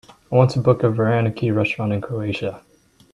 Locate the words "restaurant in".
1.55-2.01